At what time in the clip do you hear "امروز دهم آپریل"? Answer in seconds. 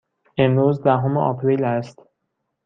0.37-1.63